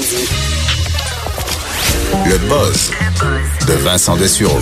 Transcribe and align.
dit. 0.00 0.28
Le 2.28 2.38
buzz 2.48 2.90
de 3.68 3.72
Vincent 3.82 4.16
Dessureau. 4.16 4.58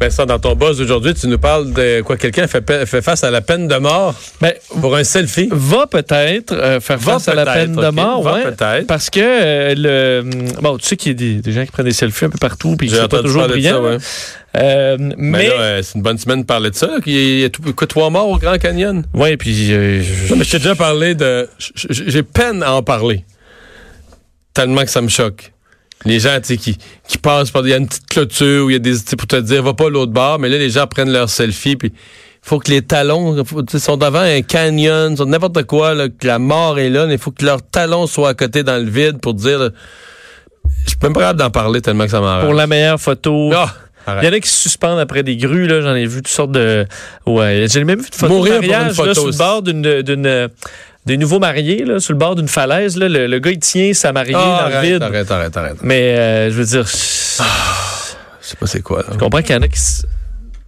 Vincent, 0.00 0.24
dans 0.24 0.38
ton 0.38 0.54
buzz 0.56 0.80
aujourd'hui, 0.80 1.12
tu 1.12 1.26
nous 1.28 1.38
parles 1.38 1.72
de 1.74 2.00
quoi? 2.00 2.16
Quelqu'un 2.16 2.46
fait, 2.46 2.86
fait 2.86 3.02
face 3.02 3.22
à 3.22 3.30
la 3.30 3.42
peine 3.42 3.68
de 3.68 3.76
mort 3.76 4.14
Ben, 4.40 4.54
pour 4.80 4.96
un 4.96 5.04
selfie. 5.04 5.48
va 5.52 5.86
peut-être 5.86 6.52
euh, 6.54 6.80
faire 6.80 6.96
Va 6.96 7.12
face 7.14 7.28
à 7.28 7.34
la 7.34 7.44
peine 7.44 7.74
de 7.74 7.88
mort, 7.90 8.22
Va 8.22 8.32
ouais, 8.34 8.42
peut-être. 8.44 8.86
parce 8.86 9.10
que 9.10 9.20
euh, 9.20 9.74
le 9.76 10.30
bon, 10.62 10.78
tu 10.78 10.86
sais 10.88 10.96
qu'il 10.96 11.12
y 11.12 11.14
a 11.14 11.18
des, 11.18 11.42
des 11.42 11.52
gens 11.52 11.66
qui 11.66 11.70
prennent 11.70 11.84
des 11.84 11.92
selfies 11.92 12.24
un 12.24 12.30
peu 12.30 12.38
partout 12.38 12.76
puis 12.78 12.88
qui 12.88 12.96
sont 12.96 13.08
pas 13.08 13.20
toujours 13.22 13.46
brillants. 13.46 13.72
ça, 13.72 13.80
ouais. 13.82 13.98
Euh, 14.56 14.96
Mais, 14.98 15.14
mais 15.18 15.48
là, 15.48 15.52
euh, 15.60 15.82
c'est 15.82 15.96
une 15.96 16.02
bonne 16.02 16.18
semaine 16.18 16.40
de 16.40 16.46
parler 16.46 16.70
de 16.70 16.76
ça. 16.76 16.86
là, 16.86 17.00
qu'il 17.04 17.12
y 17.12 17.16
a- 17.18 17.20
il 17.20 17.40
y 17.40 17.44
a 17.44 17.50
tout, 17.50 17.62
quoi, 17.74 17.86
trois 17.86 18.08
morts 18.08 18.28
au 18.30 18.38
Grand 18.38 18.56
Canyon. 18.58 19.04
ouais, 19.12 19.36
puis 19.36 19.70
euh, 19.74 20.02
je- 20.02 20.34
t'ai 20.50 20.58
déjà 20.58 20.74
parlé 20.74 21.14
de. 21.14 21.46
J'ai 21.58 22.22
peine 22.22 22.62
à 22.62 22.72
en 22.72 22.82
parler. 22.82 23.22
Tellement 24.60 24.82
que 24.82 24.90
ça 24.90 25.00
me 25.00 25.08
choque. 25.08 25.52
Les 26.04 26.20
gens, 26.20 26.36
tu 26.40 26.48
sais, 26.48 26.56
qui, 26.56 26.76
qui 27.08 27.18
passent 27.18 27.50
par. 27.50 27.66
Il 27.66 27.70
y 27.70 27.74
a 27.74 27.76
une 27.76 27.86
petite 27.88 28.06
clôture 28.06 28.66
où 28.66 28.70
il 28.70 28.74
y 28.74 28.76
a 28.76 28.78
des. 28.78 28.94
pour 29.16 29.26
te 29.26 29.36
dire, 29.36 29.62
va 29.62 29.74
pas 29.74 29.86
à 29.86 29.90
l'autre 29.90 30.12
bord, 30.12 30.38
mais 30.38 30.48
là, 30.48 30.58
les 30.58 30.70
gens 30.70 30.86
prennent 30.86 31.12
leur 31.12 31.28
selfie, 31.30 31.76
puis. 31.76 31.92
faut 32.42 32.58
que 32.58 32.70
les 32.70 32.82
talons 32.82 33.42
faut- 33.44 33.62
sont 33.78 33.96
devant 33.96 34.20
un 34.20 34.42
canyon, 34.42 35.16
sont 35.16 35.26
n'importe 35.26 35.62
quoi, 35.64 35.94
là, 35.94 36.08
que 36.08 36.26
la 36.26 36.38
mort 36.38 36.78
est 36.78 36.88
là, 36.90 37.06
mais 37.06 37.14
il 37.14 37.18
faut 37.18 37.30
que 37.30 37.44
leurs 37.44 37.62
talons 37.62 38.06
soient 38.06 38.30
à 38.30 38.34
côté 38.34 38.62
dans 38.62 38.82
le 38.82 38.90
vide 38.90 39.20
pour 39.20 39.34
dire. 39.34 39.58
là, 39.58 39.68
je 40.84 40.90
suis 40.90 40.98
même 41.02 41.12
pas 41.12 41.20
capable 41.20 41.38
d'en 41.38 41.50
parler 41.50 41.80
tellement 41.80 42.04
que 42.04 42.10
ça 42.10 42.20
m'arrange. 42.20 42.44
pour 42.44 42.54
la 42.54 42.66
meilleure 42.66 43.00
photo. 43.00 43.50
Ah. 43.54 43.74
Il 44.22 44.24
y 44.24 44.28
en 44.28 44.32
a 44.32 44.40
qui 44.40 44.48
se 44.48 44.62
suspendent 44.62 44.98
après 44.98 45.22
des 45.22 45.36
grues, 45.36 45.66
là. 45.66 45.82
J'en 45.82 45.94
ai 45.94 46.06
vu 46.06 46.16
toutes 46.22 46.28
sortes 46.28 46.52
de. 46.52 46.86
Ouais. 47.26 47.66
J'ai 47.70 47.84
même 47.84 48.00
vu 48.00 48.08
de 48.10 48.14
photos 48.14 48.36
Mourir 48.36 48.54
de 48.54 48.58
pour 48.58 48.64
une 48.64 48.70
mariage, 48.72 48.96
photo 48.96 49.08
là, 49.08 49.14
sur 49.14 49.26
le 49.26 49.36
bord 49.36 49.62
d'une. 49.62 50.02
d'une 50.02 50.48
des 51.06 51.16
nouveaux 51.16 51.38
mariés, 51.38 51.84
là, 51.84 51.98
sur 52.00 52.12
le 52.12 52.18
bord 52.18 52.34
d'une 52.36 52.48
falaise. 52.48 52.96
Là, 52.96 53.08
le, 53.08 53.26
le 53.26 53.38
gars, 53.38 53.50
il 53.50 53.58
tient 53.58 53.92
sa 53.94 54.12
mariée 54.12 54.34
Ah, 54.36 54.68
dans 54.70 54.80
le 54.80 54.86
vide. 54.86 55.02
arrête, 55.02 55.30
arrête, 55.30 55.56
arrête. 55.56 55.76
Mais 55.82 56.16
euh, 56.18 56.50
je 56.50 56.54
veux 56.56 56.64
dire, 56.64 56.86
Je 56.86 56.92
sais 58.40 58.56
pas 58.58 58.66
c'est 58.66 58.82
quoi. 58.82 58.98
là. 59.02 59.08
je 59.12 59.18
comprends 59.18 59.42
qu'il 59.42 59.54
y 59.54 59.58
en 59.58 59.62
a 59.62 59.68
qui. 59.68 59.80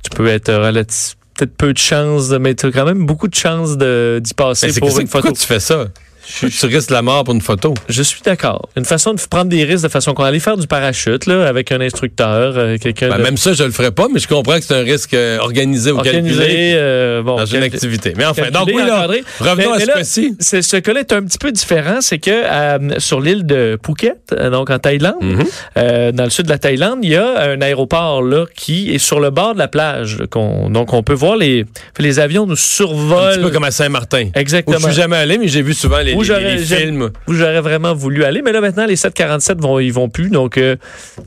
Tu 0.02 0.10
peux 0.16 0.26
être 0.28 0.52
relatif- 0.52 1.14
peut-être 1.34 1.56
peu 1.56 1.72
de 1.72 1.78
chance, 1.78 2.28
mais 2.30 2.54
tu 2.54 2.66
as 2.66 2.70
quand 2.72 2.84
même 2.84 3.06
beaucoup 3.06 3.28
de 3.28 3.34
chances 3.34 3.76
de- 3.76 4.20
d'y 4.22 4.34
passer 4.34 4.66
Mais 4.66 4.72
c'est 4.72 4.80
pour 4.80 4.94
que- 4.94 5.00
une 5.00 5.08
pourquoi 5.08 5.30
photo. 5.30 5.40
tu 5.40 5.46
fais 5.46 5.60
ça? 5.60 5.86
Tu 6.26 6.66
risques 6.66 6.90
la 6.90 7.02
mort 7.02 7.24
pour 7.24 7.34
une 7.34 7.40
photo. 7.40 7.74
Je 7.88 8.02
suis 8.02 8.20
d'accord. 8.22 8.68
Une 8.76 8.84
façon 8.84 9.14
de 9.14 9.20
prendre 9.30 9.46
des 9.50 9.64
risques 9.64 9.84
de 9.84 9.88
façon 9.88 10.14
qu'on 10.14 10.24
allait 10.24 10.38
faire 10.38 10.56
du 10.56 10.66
parachute 10.66 11.26
là, 11.26 11.46
avec 11.46 11.72
un 11.72 11.80
instructeur, 11.80 12.54
euh, 12.56 12.76
quelqu'un 12.78 13.08
Ben, 13.08 13.18
de 13.18 13.22
Même 13.22 13.36
ça, 13.36 13.52
je 13.52 13.64
le 13.64 13.70
ferais 13.70 13.90
pas, 13.90 14.06
mais 14.12 14.20
je 14.20 14.28
comprends 14.28 14.56
que 14.58 14.64
c'est 14.64 14.74
un 14.74 14.82
risque 14.84 15.14
euh, 15.14 15.38
organisé 15.38 15.90
ou 15.90 15.96
calculé 15.98 16.18
organisé. 16.18 16.72
euh, 16.74 17.22
bon, 17.22 17.36
dans 17.36 17.46
une 17.46 17.62
activité. 17.62 18.12
Mais 18.16 18.24
enfin, 18.24 18.50
donc 18.50 18.66
calculé, 18.68 18.76
oui, 18.82 18.86
là, 18.88 19.06
revenons 19.40 19.56
Mais- 19.56 19.64
à 19.74 19.78
mais 19.96 20.04
ce 20.04 20.20
cas-ci. 20.20 20.36
Ce 20.40 20.76
cas-là 20.76 21.00
est 21.00 21.12
un 21.12 21.22
petit 21.24 21.38
peu 21.38 21.50
différent, 21.52 22.00
c'est 22.00 22.18
que 22.18 22.42
sur 22.98 23.20
l'île 23.20 23.44
de 23.46 23.78
Phuket, 23.84 24.34
donc 24.50 24.70
en 24.70 24.78
Thaïlande, 24.78 25.14
Mhm. 25.20 26.12
dans 26.12 26.24
le 26.24 26.30
sud 26.30 26.46
de 26.46 26.50
la 26.50 26.58
Thaïlande, 26.58 26.98
il 27.02 27.10
y 27.10 27.16
a 27.16 27.50
un 27.50 27.60
aéroport 27.60 28.22
là 28.22 28.44
qui 28.54 28.94
est 28.94 28.98
sur 28.98 29.20
le 29.20 29.30
bord 29.30 29.54
de 29.54 29.58
la 29.58 29.68
plage. 29.68 30.18
donc 30.68 30.92
on 30.92 31.02
peut 31.02 31.12
voir 31.14 31.36
les 31.36 31.64
les 31.98 32.18
avions 32.18 32.46
nous 32.46 32.52
Un 32.52 32.56
petit 32.56 32.62
survolent. 32.68 33.40
peu 33.42 33.50
comme 33.50 33.64
à 33.64 33.70
Saint-Martin. 33.70 34.24
Où 34.34 34.38
Exactement. 34.38 34.78
je 34.78 34.84
suis 34.86 34.94
jamais 34.94 35.16
allé, 35.16 35.38
mais 35.38 35.48
j'ai 35.48 35.62
vu 35.62 35.72
souvent 35.74 35.98
les, 35.98 36.14
Où 36.22 36.24
j'aurais- 36.24 36.56
les 36.56 36.64
j'aime- 36.64 36.78
films. 36.78 37.10
Où 37.28 37.34
j'aurais 37.34 37.60
vraiment 37.60 37.94
voulu 37.94 38.24
aller, 38.24 38.42
mais 38.42 38.52
là 38.52 38.60
maintenant 38.60 38.86
les 38.86 38.96
747 38.96 39.60
vont 39.60 39.78
ils 39.78 39.92
vont 39.92 40.08
plus, 40.08 40.30
donc 40.30 40.56
euh, 40.58 40.76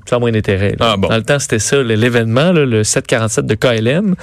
ça 0.09 0.15
a 0.15 0.19
moins 0.19 0.31
d'intérêt. 0.31 0.75
Ah, 0.79 0.95
bon. 0.97 1.07
Dans 1.09 1.15
le 1.17 1.23
temps 1.23 1.39
c'était 1.39 1.59
ça 1.59 1.81
l'événement, 1.83 2.51
le 2.51 2.83
747 2.83 3.45
de 3.45 3.55
KLM, 3.55 4.15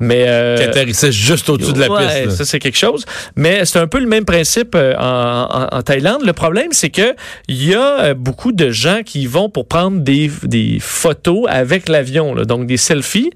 mais 0.00 0.24
euh, 0.28 0.56
Qui 0.56 0.62
atterrissait 0.64 1.12
juste 1.12 1.48
au-dessus 1.48 1.72
de 1.72 1.80
la 1.80 1.90
Ouais, 1.90 2.06
piste. 2.06 2.24
là. 2.26 2.30
Ça, 2.30 2.44
c'est 2.44 2.58
quelque 2.58 2.78
chose. 2.78 3.04
Mais 3.36 3.64
c'est 3.64 3.78
un 3.78 3.86
peu 3.86 3.98
le 3.98 4.06
même 4.06 4.24
principe 4.24 4.74
euh, 4.74 4.94
en, 4.98 5.48
en- 5.72 5.76
en 5.76 5.82
Thaïlande. 5.82 6.22
Le 6.24 6.32
problème, 6.32 6.68
c'est 6.72 6.90
que 6.90 7.14
il 7.48 7.64
y 7.68 7.74
a 7.74 8.00
euh, 8.00 8.14
beaucoup 8.14 8.52
de 8.52 8.70
gens 8.70 9.00
qui 9.04 9.26
vont 9.26 9.48
pour 9.50 9.66
prendre 9.66 9.98
des, 10.00 10.30
des 10.44 10.78
photos 10.80 11.44
avec 11.48 11.88
l'avion, 11.88 12.34
donc 12.44 12.66
des 12.66 12.76
selfies. 12.76 13.30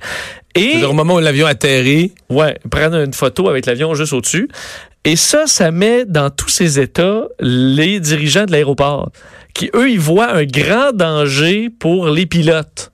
Et 0.55 0.84
Au 0.84 0.92
moment 0.92 1.14
où 1.14 1.19
l'avion 1.19 1.47
atterrit, 1.47 2.12
ouais, 2.28 2.59
prendre 2.71 2.97
une 2.97 3.15
photo 3.15 3.49
avec 3.49 3.66
l'avion 3.66 3.94
juste 3.94 4.12
au-dessus. 4.12 4.49
Et 5.04 5.16
ça, 5.16 5.47
ça 5.47 5.71
met 5.71 6.04
dans 6.04 6.31
tous 6.31 6.49
ces 6.49 6.78
états 6.78 7.25
les 7.41 7.99
dirigeants 8.00 8.44
de 8.44 8.53
l'aéroport 8.53 9.10
qui, 9.54 9.71
eux, 9.75 9.91
ils 9.91 10.00
voient 10.00 10.32
un 10.32 10.44
grand 10.44 10.93
danger 10.93 11.71
pour 11.71 12.09
les 12.09 12.27
pilotes. 12.27 12.93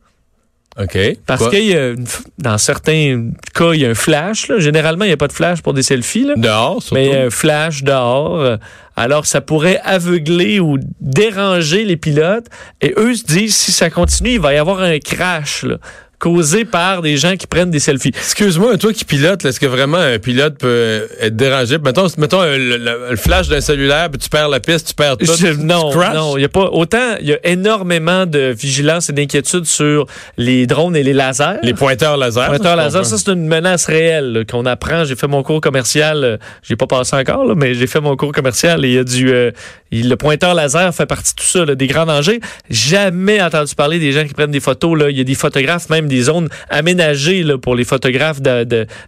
OK. 0.81 0.97
Parce 1.27 1.49
que 1.49 1.56
y 1.56 1.77
a 1.77 1.88
une 1.88 2.06
dans 2.38 2.56
certains 2.56 3.31
cas, 3.53 3.72
il 3.72 3.81
y 3.81 3.87
a 3.87 3.91
un 3.91 3.94
flash. 3.94 4.47
là. 4.47 4.60
Généralement, 4.60 5.04
il 5.04 5.09
n'y 5.09 5.15
a 5.15 5.16
pas 5.16 5.27
de 5.27 5.33
flash 5.33 5.60
pour 5.60 5.75
des 5.75 5.83
selfies. 5.83 6.25
Là. 6.25 6.34
Dehors, 6.37 6.81
surtout. 6.81 6.94
Mais 6.94 7.16
un 7.16 7.31
flash 7.31 7.83
dehors, 7.83 8.38
euh, 8.38 8.56
alors 8.94 9.27
ça 9.27 9.41
pourrait 9.41 9.81
aveugler 9.84 10.60
ou 10.60 10.78
déranger 11.00 11.84
les 11.84 11.97
pilotes. 11.97 12.47
Et 12.81 12.94
eux 12.97 13.12
se 13.15 13.25
disent, 13.25 13.56
si 13.56 13.72
ça 13.72 13.91
continue, 13.91 14.34
il 14.34 14.41
va 14.41 14.54
y 14.54 14.56
avoir 14.56 14.81
un 14.81 15.00
crash 15.00 15.65
là, 15.65 15.78
causé 16.19 16.65
par 16.65 17.03
des 17.03 17.17
gens 17.17 17.37
qui 17.37 17.47
prennent 17.47 17.71
des 17.71 17.79
selfies. 17.79 18.09
Excuse-moi, 18.09 18.77
toi 18.79 18.93
qui 18.93 19.05
pilotes, 19.05 19.45
est-ce 19.45 19.61
que 19.61 19.67
vraiment 19.67 19.99
un 19.99 20.19
pilote 20.19 20.59
peut 20.59 21.06
être 21.21 21.37
dérangé? 21.37 21.79
Mettons, 21.79 22.06
mettons 22.19 22.43
euh, 22.43 22.56
le, 22.59 22.77
le- 22.77 23.11
le 23.11 23.17
flash 23.17 23.49
d'un 23.49 23.61
cellulaire, 23.61 24.11
puis 24.11 24.19
tu 24.19 24.28
perds 24.28 24.49
la 24.49 24.61
piste, 24.61 24.89
tu 24.89 24.95
perds 24.95 25.17
tout. 25.17 25.27
Je- 25.27 25.47
non, 25.53 25.91
tu 25.93 25.99
non, 26.15 26.37
il 26.37 26.43
y 26.43 26.45
a 26.45 26.49
pas 26.49 26.71
autant. 26.73 27.17
Il 27.21 27.28
y 27.28 27.33
a 27.33 27.39
énormément 27.45 28.27
de 28.27 28.55
vigilance 28.59 29.11
et 29.11 29.12
d'inquiétude 29.12 29.65
sur 29.65 30.07
les 30.37 30.67
drones 30.67 30.97
et 30.97 31.03
les 31.03 31.12
lasers. 31.12 31.59
Les 31.62 31.75
pointeurs 31.75 32.17
laser. 32.17 32.47
Pointeur 32.49 32.73
je 32.73 32.83
laser, 32.83 33.07
ça 33.07 33.17
c'est 33.19 33.31
une 33.33 33.47
menace 33.47 33.87
réelle 33.87 34.45
qu'on 34.51 34.67
apprend. 34.67 35.05
J'ai 35.05 35.15
fait 35.17 35.28
mon 35.28 35.43
cours 35.43 35.61
commercial, 35.61 36.25
euh, 36.25 36.37
j'ai 36.62 36.77
pas 36.77 36.87
passé 36.87 37.15
encore, 37.17 37.45
là, 37.45 37.55
mais 37.57 37.75
j'ai 37.75 37.87
fait 37.87 38.01
mon 38.01 38.17
cours 38.17 38.33
commercial 38.33 38.84
et 38.84 38.89
il 38.89 38.95
y 38.95 38.99
a 38.99 39.05
du 39.05 39.31
euh, 39.33 39.51
le 39.93 40.15
pointeur 40.17 40.55
laser 40.55 40.93
fait 40.95 41.07
partie 41.07 41.34
de 41.34 41.41
tout 41.41 41.47
ça, 41.47 41.65
là, 41.65 41.75
des 41.75 41.87
grands 41.87 42.07
dangers. 42.07 42.41
Jamais 42.71 43.41
entendu 43.41 43.75
parler 43.75 43.99
des 43.99 44.12
gens 44.12 44.25
qui 44.27 44.34
prennent 44.34 44.51
des 44.51 44.61
photos. 44.61 44.99
Là. 44.99 45.11
Il 45.11 45.17
y 45.17 45.21
a 45.21 45.25
des 45.25 45.34
photographes, 45.34 45.89
même 45.91 46.08
des 46.09 46.23
zones 46.23 46.49
aménagées 46.71 47.43
là, 47.43 47.59
pour 47.59 47.75
les 47.75 47.85
photographes 47.85 48.41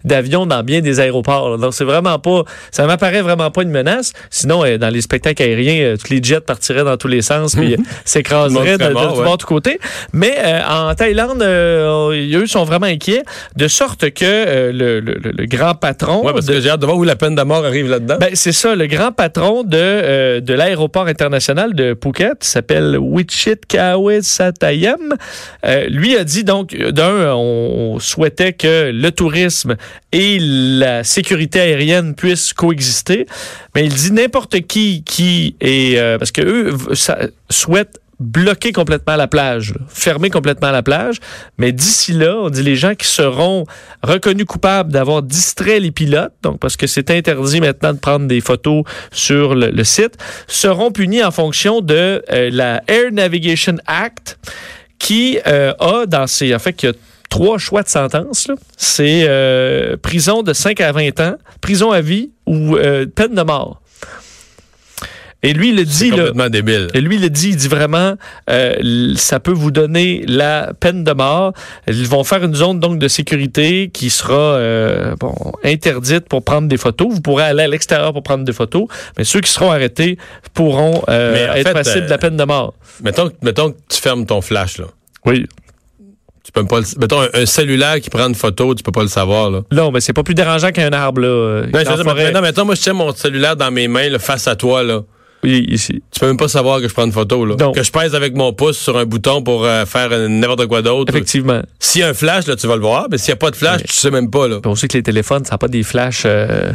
d'avions 0.05 0.47
dans 0.47 0.63
bien 0.63 0.81
des 0.81 1.01
aéroports. 1.01 1.51
là. 1.51 1.57
Donc 1.57 1.75
c'est 1.75 1.85
vraiment 1.85 2.19
pas, 2.19 2.45
ça 2.71 2.87
m'apparaît 2.87 3.23
vraiment 3.23 3.51
pas 3.51 3.63
une 3.63 3.71
menace. 3.71 4.13
Sinon, 4.31 4.65
euh, 4.65 4.79
dans 4.79 4.89
les 4.91 5.01
spectacles 5.01 5.43
aériens, 5.43 5.81
euh, 5.83 5.97
tous 5.97 6.13
les 6.13 6.23
jets 6.23 6.41
partiraient 6.41 6.85
dans 6.85 6.97
tous 6.97 7.09
les 7.09 7.23
sens 7.23 7.55
puis 7.55 7.73
euh, 7.75 7.77
Tout 7.77 7.85
s'écraseraient 8.05 8.79
de, 8.79 8.85
de, 8.87 8.93
mort, 8.93 9.13
du 9.13 9.19
ouais. 9.19 9.25
bord 9.25 9.39
de 9.39 9.43
côté. 9.43 9.79
Mais 10.13 10.35
euh, 10.39 10.61
en 10.69 10.95
Thaïlande, 10.95 11.43
euh, 11.43 12.11
eux 12.37 12.47
sont 12.47 12.65
vraiment 12.65 12.87
inquiets, 12.87 13.23
de 13.57 13.69
sorte 13.69 14.11
que 14.11 14.25
euh, 14.25 14.73
le, 14.73 15.01
le- 15.01 15.15
le- 15.23 15.33
le 15.37 15.47
grand 15.47 15.75
patron... 15.75 16.25
Ouais, 16.25 16.33
parce 16.33 16.47
que 16.47 16.61
j'ai 16.61 16.71
hâte 16.71 16.81
de 16.81 16.87
voir 16.87 16.99
où 16.99 17.05
la 17.05 17.17
peine 17.17 17.35
de 17.35 17.43
mort 17.43 17.65
arrive 17.65 17.89
là-dedans. 17.89 18.17
ben, 18.21 18.31
c'est 18.35 18.53
ça, 18.53 18.75
le 18.75 18.87
grand 18.87 19.13
patron 19.13 19.63
de, 19.63 19.77
euh, 19.77 20.41
de 20.41 20.55
l'aéroport 20.55 21.07
international 21.07 21.75
de 21.75 21.97
Phuket 22.03 22.43
s'appelle 22.45 22.97
Wichit 22.99 23.57
Satayam. 24.23 25.15
Euh, 25.65 25.87
lui 25.89 26.17
a 26.17 26.25
dit 26.25 26.45
donc, 26.45 26.75
euh, 26.75 26.90
d'un, 26.91 27.35
on 27.35 27.99
souhaitait 27.99 28.53
que 28.53 28.91
le 28.93 29.11
tourisme 29.11 29.77
et 30.13 30.39
la 30.41 31.05
sécurité 31.05 31.61
aérienne 31.61 32.15
puissent 32.15 32.53
coexister, 32.53 33.27
mais 33.75 33.85
il 33.85 33.93
dit 33.95 34.13
n'importe 34.13 34.61
qui 34.63 35.03
qui 35.05 35.57
est... 35.61 35.99
euh, 35.99 36.19
parce 36.19 36.33
que 36.33 36.43
eux 36.43 36.71
v- 36.75 36.95
ça- 36.95 37.19
souhaitent 37.49 37.99
bloquer 38.19 38.73
complètement 38.73 39.17
la 39.17 39.27
plage, 39.29 39.73
fermer 39.89 40.29
complètement 40.29 40.71
la 40.71 40.83
plage. 40.83 41.17
Mais 41.57 41.73
d'ici 41.73 42.13
là, 42.13 42.37
on 42.37 42.51
dit 42.51 42.63
les 42.63 42.77
gens 42.77 42.95
qui 42.95 43.07
seront 43.07 43.65
reconnus 44.03 44.45
coupables 44.45 44.93
d'avoir 44.93 45.23
distrait 45.23 45.81
les 45.81 45.91
pilotes, 45.91 46.35
donc 46.43 46.59
parce 46.61 46.77
que 46.77 46.87
c'est 46.87 47.11
interdit 47.11 47.63
maintenant 47.63 47.95
de 47.95 47.99
prendre 47.99 48.27
des 48.27 48.43
photos 48.43 48.85
sur 49.11 49.55
le, 49.55 49.71
le 49.71 49.85
site, 49.85 50.19
seront 50.49 50.91
punis 50.93 51.25
en 51.25 51.31
fonction 51.31 51.81
de 51.81 52.23
euh, 52.31 52.51
la 52.53 52.83
Air 52.89 53.11
Navigation 53.11 53.77
Act 53.87 54.39
qui 55.01 55.41
euh, 55.49 55.73
a 55.81 56.07
dans 56.07 56.29
ses... 56.29 56.55
En 56.55 56.61
fait, 56.61 56.75
qui 56.75 56.87
a 56.87 56.93
trois 57.29 57.59
choix 57.59 57.83
de 57.83 57.89
sentence. 57.89 58.49
C'est 58.77 59.25
euh, 59.27 59.97
prison 59.97 60.45
de 60.45 60.53
5 60.53 60.81
à 60.81 60.93
20 60.93 61.19
ans, 61.21 61.35
prison 61.61 61.91
à 61.91 62.01
vie 62.01 62.31
ou 62.47 62.77
euh, 62.77 63.07
peine 63.07 63.35
de 63.35 63.43
mort. 63.43 63.81
Et 65.43 65.55
lui, 65.55 65.71
il 65.71 65.77
le 65.77 65.85
dit... 65.85 66.11
là, 66.11 66.17
complètement 66.17 66.49
débile. 66.51 66.89
et 66.93 67.01
lui, 67.01 67.17
il 67.17 67.23
le 67.23 67.31
dit, 67.31 67.49
il 67.51 67.57
dit 67.57 67.69
vraiment, 67.69 68.15
euh, 68.51 69.15
ça 69.17 69.41
peut 69.41 69.53
vous 69.53 69.71
donner 69.71 70.23
la 70.29 70.73
peine 70.79 71.03
de 71.03 71.13
mort. 71.13 71.55
Ils 71.87 72.07
vont 72.07 72.25
faire 72.25 72.45
une 72.45 72.55
zone 72.55 72.79
donc 72.79 72.99
de 72.99 73.09
sécurité 73.09 73.89
qui 73.91 74.11
sera 74.11 74.35
euh, 74.35 75.15
bon, 75.19 75.35
interdite 75.65 76.29
pour 76.29 76.45
prendre 76.45 76.69
des 76.69 76.77
photos. 76.77 77.09
Vous 77.11 77.21
pourrez 77.23 77.45
aller 77.45 77.63
à 77.63 77.69
l'extérieur 77.69 78.13
pour 78.13 78.23
prendre 78.23 78.45
des 78.45 78.53
photos, 78.53 78.87
mais 79.17 79.25
ceux 79.25 79.41
qui 79.41 79.51
seront 79.51 79.71
arrêtés 79.71 80.19
pourront 80.53 81.03
euh, 81.09 81.55
être 81.55 81.73
passibles 81.73 82.05
de 82.05 82.11
la 82.11 82.19
peine 82.19 82.37
de 82.37 82.45
mort. 82.45 82.75
Mettons, 83.03 83.31
que- 83.31 83.35
mettons 83.43 83.71
que 83.73 83.79
tu 83.89 83.99
fermes 83.99 84.27
ton 84.27 84.43
flash, 84.43 84.77
là. 84.79 84.87
Oui. 85.25 85.47
Tu 86.45 86.53
peux 86.53 86.67
pas 86.67 86.81
le- 86.81 86.87
mettons, 87.01 87.21
un, 87.33 87.47
cellulaire 87.47 88.01
qui 88.01 88.11
prend 88.11 88.27
une 88.29 88.35
photo, 88.35 88.75
tu 88.75 88.83
peux 88.83 88.93
pas 88.93 89.03
le 89.03 89.09
savoir, 89.09 89.51
là. 89.51 89.61
Non, 89.73 89.91
mais 89.91 90.01
c'est 90.01 90.13
pas 90.13 90.23
plus 90.23 90.35
dérangeant 90.35 90.71
qu'un 90.71 90.91
arbre 90.93 91.21
là. 91.23 91.63
Non, 91.63 91.69
je 91.73 91.79
veux 91.79 91.85
dire, 91.97 92.05
forêt. 92.05 92.25
maintenant, 92.25 92.43
mettons, 92.43 92.65
moi, 92.67 92.75
je 92.75 92.83
tiens 92.83 92.93
mon 92.93 93.15
cellulaire 93.15 93.57
dans 93.57 93.71
mes 93.71 93.89
mains, 93.89 94.09
là, 94.11 94.19
face 94.19 94.47
à 94.47 94.55
toi, 94.57 94.83
là. 94.83 95.01
Tu 95.43 96.21
peux 96.21 96.27
même 96.27 96.37
pas 96.37 96.49
savoir 96.49 96.81
que 96.81 96.89
je 96.89 96.93
prends 96.93 97.07
une 97.07 97.13
photo, 97.13 97.45
là. 97.47 97.57
Non. 97.59 97.73
Que 97.73 97.83
je 97.83 97.91
pèse 97.91 98.15
avec 98.15 98.35
mon 98.37 98.53
pouce 98.53 98.79
sur 98.79 98.99
un 98.99 99.05
bouton 99.07 99.43
pour 99.43 99.65
euh, 99.65 99.87
faire 99.87 100.11
n'importe 100.29 100.67
quoi 100.67 100.83
d'autre. 100.83 101.13
Effectivement. 101.15 101.63
S'il 101.79 102.03
y 102.03 102.05
a 102.05 102.09
un 102.09 102.15
flash, 102.15 102.47
là, 102.47 102.57
tu 102.57 102.67
vas 102.67 102.77
le 102.77 102.83
voir. 102.83 103.07
Mais 103.11 103.17
s'il 103.19 103.31
n'y 103.33 103.35
a 103.35 103.37
pas 103.37 103.51
de 103.51 103.57
flash, 103.57 103.81
Ouais. 103.81 103.87
tu 103.89 103.95
sais 103.95 104.11
même 104.11 104.31
pas, 104.31 104.49
là. 104.49 104.61
Puis 104.61 104.71
on 104.71 104.75
sait 104.75 104.87
que 104.89 104.97
les 104.99 105.03
téléphones, 105.03 105.45
ça 105.45 105.53
n'a 105.53 105.59
pas 105.59 105.69
des 105.69 105.83
flashs. 105.83 106.23
euh, 106.27 106.73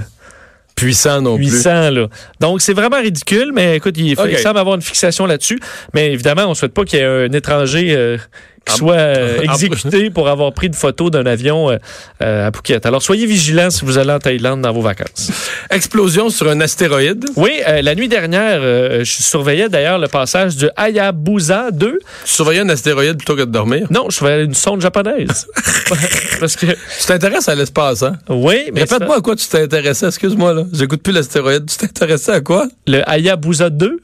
puissant 0.76 1.22
non 1.22 1.38
plus. 1.38 1.48
puissant. 1.48 1.90
Là. 1.90 2.08
Donc, 2.42 2.62
c'est 2.62 2.74
vraiment 2.74 3.00
ridicule, 3.00 3.52
mais 3.54 3.78
écoute, 3.78 3.96
il, 3.98 4.12
Ok. 4.20 4.28
il 4.30 4.38
semble 4.40 4.58
avoir 4.60 4.76
une 4.76 4.82
fixation 4.82 5.26
là-dessus. 5.26 5.58
Mais 5.94 6.12
évidemment, 6.12 6.46
on 6.48 6.50
ne 6.50 6.54
souhaite 6.54 6.74
pas 6.74 6.84
qu'il 6.84 7.00
y 7.00 7.02
ait 7.02 7.06
un 7.06 7.32
étranger 7.32 7.94
euh, 7.96 8.18
qui 8.66 8.74
En- 8.74 8.78
soit 8.78 8.94
euh, 8.96 9.40
en- 9.48 9.54
exécuté 9.54 10.10
pour 10.10 10.28
avoir 10.28 10.52
pris 10.54 10.68
une 10.68 10.74
photo 10.74 11.10
d'un 11.10 11.26
avion 11.26 11.70
euh, 11.72 11.78
euh, 12.22 12.48
à 12.48 12.52
Phuket. 12.52 12.86
Alors, 12.86 13.02
soyez 13.02 13.26
vigilants 13.26 13.70
si 13.70 13.86
vous 13.86 13.98
allez 13.98 14.12
en 14.12 14.20
Thaïlande 14.20 14.62
dans 14.62 14.74
vos 14.74 14.82
vacances. 14.82 15.32
Explosion 15.70 16.30
sur 16.30 16.50
un 16.50 16.60
astéroïde. 16.62 17.26
Oui, 17.36 17.52
la 17.66 17.96
nuit 17.96 18.08
dernière, 18.08 18.62
je 18.62 19.04
surveillais 19.22 19.70
d'ailleurs 19.70 20.00
le 20.00 20.08
passage 20.08 20.56
du 20.56 20.68
Hayabusa 20.76 21.72
2. 21.72 22.00
Tu 22.26 22.32
surveillais 22.32 22.62
un 22.62 22.70
astéroïde 22.70 23.18
plutôt 23.18 23.36
que 23.36 23.42
de 23.42 23.52
dormir? 23.52 23.88
Non, 23.90 24.08
je 24.10 24.16
surveillais 24.16 24.46
une 24.46 24.54
sonde 24.54 24.82
japonaise. 24.82 25.48
Parce 26.40 26.56
que, 26.56 26.66
Tu 26.66 27.06
t'intéresses 27.08 27.48
à 27.50 27.56
l'espace, 27.56 28.04
hein? 28.04 28.18
oui, 28.30 28.70
mais 28.74 28.82
Répète-moi 28.82 29.18
à 29.18 29.22
quoi 29.22 29.36
tu 29.36 29.48
t'intéressais. 29.48 30.08
Excuse-moi, 30.08 30.54
là. 30.54 30.64
J'écoute 30.74 31.02
plus 31.04 31.14
l'astéroïde. 31.14 31.66
Tu 31.70 31.78
t'intéressais 31.78 32.32
à 32.34 32.42
quoi? 32.42 32.68
le 32.88 33.02
Hayabusa 33.10 33.70
2. 33.70 34.00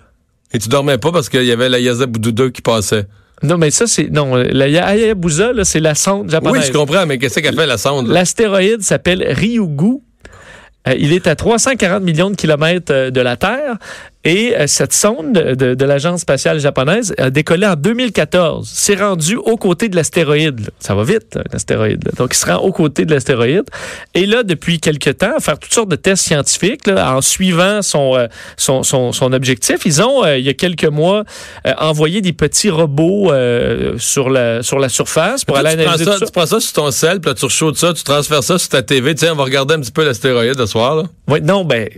Et 0.54 0.60
tu 0.60 0.70
dormais 0.70 0.98
pas 0.98 1.12
parce 1.12 1.30
qu'il 1.30 1.44
y 1.46 1.52
avait 1.52 1.70
la 1.70 1.80
Yazabudu 1.80 2.34
2 2.34 2.50
qui 2.50 2.62
passait. 2.62 3.06
Non, 3.44 3.58
mais 3.58 3.72
ça, 3.72 3.88
c'est. 3.88 4.10
Non, 4.12 4.36
la 4.36 4.66
Hayabusa, 4.66 5.54
là, 5.54 5.64
c'est 5.66 5.80
la 5.80 5.96
sonde 5.96 6.30
japonaise. 6.30 6.62
Oui, 6.62 6.68
je 6.68 6.78
comprends, 6.78 7.06
mais 7.06 7.18
qu'est-ce 7.18 7.40
qu'elle 7.40 7.56
fait, 7.56 7.66
la 7.66 7.78
sonde? 7.78 8.08
L'astéroïde 8.08 8.82
s'appelle 8.82 9.26
Ryugu. 9.28 10.02
Euh, 10.88 10.96
il 10.98 11.14
est 11.14 11.28
à 11.28 11.36
340 11.36 12.02
millions 12.02 12.32
de 12.32 12.36
kilomètres 12.36 12.92
euh, 12.92 13.12
de 13.12 13.22
la 13.22 13.38
Terre 13.38 13.78
et 14.24 14.56
euh, 14.56 14.68
cette 14.68 14.94
sonde 14.94 15.34
de, 15.34 15.74
de 15.74 15.86
l'agence 15.86 16.22
spatiale 16.22 16.60
japonaise 16.60 17.14
a 17.18 17.30
décollé 17.30 17.66
en 17.66 17.76
2014. 17.76 18.70
C'est 18.72 18.96
rendu 18.96 19.36
aux 19.36 19.58
côtés 19.58 19.90
de 19.90 19.96
l'astéroïde. 19.96 20.70
Ça 20.80 20.96
va 20.96 21.04
vite, 21.04 21.36
là, 21.36 21.44
l'astéroïde. 21.52 22.04
là. 22.06 22.12
Donc, 22.18 22.34
il 22.34 22.38
se 22.38 22.46
rend 22.46 22.58
aux 22.58 22.72
côtés 22.72 23.06
de 23.06 23.14
l'astéroïde. 23.14 23.66
Et 24.14 24.26
là, 24.26 24.44
depuis 24.44 24.80
quelques 24.80 25.18
temps, 25.18 25.36
à 25.38 25.40
faire 25.40 25.58
toutes 25.58 25.74
sortes 25.74 25.90
de 25.90 25.96
tests 25.96 26.24
scientifiques 26.24 26.88
là, 26.88 27.16
en 27.16 27.22
suivant 27.22 27.82
son, 27.82 28.16
euh, 28.16 28.28
son, 28.58 28.84
son, 28.84 29.12
son 29.12 29.34
objectif. 29.34 29.86
Ils 29.86 30.02
ont, 30.02 30.24
euh, 30.24 30.38
il 30.38 30.46
y 30.46 30.50
a 30.50 30.54
quelques 30.54 30.86
mois, 30.86 31.24
euh, 31.66 31.74
envoyé 31.80 32.22
des 32.22 32.34
petits 32.34 32.70
robots 32.70 33.32
euh, 33.32 33.98
sur, 33.98 34.30
la, 34.30 34.64
sur 34.64 34.80
la 34.80 34.90
surface 34.90 35.46
pour 35.46 35.58
aller 35.58 35.72
tu, 35.72 35.78
prends 35.78 35.94
analyser 35.94 36.06
ça, 36.06 36.14
tout 36.14 36.20
ça. 36.20 36.26
tu 36.26 36.32
prends 36.32 36.46
ça 36.46 36.60
sur 36.60 36.74
ton 36.74 36.92
sel, 36.92 37.20
puis 37.20 37.30
là, 37.30 37.36
tu 37.36 37.46
rechaudes 37.46 37.78
ça, 37.78 37.94
tu 37.94 38.04
transfères 38.04 38.44
ça 38.44 38.58
sur 38.58 38.70
ta 38.70 38.82
TV. 38.82 39.16
Tiens, 39.16 39.34
on 39.34 39.36
va 39.36 39.44
regarder 39.44 39.76
un 39.76 39.80
petit 39.80 39.92
peu 39.92 40.04
l'astéroïde 40.06 40.58
ce 40.58 40.66
soir. 40.66 40.96
Là. 40.96 41.04
Oui, 41.28 41.42
non, 41.42 41.66
ben. 41.66 41.90